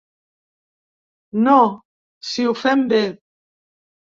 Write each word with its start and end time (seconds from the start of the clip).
No, 1.49 1.57
si 2.31 2.47
ho 2.53 2.57
fem 2.63 2.83
bé. 2.97 3.03